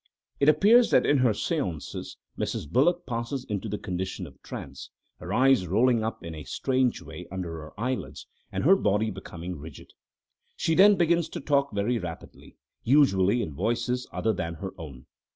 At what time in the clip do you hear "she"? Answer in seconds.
10.57-10.73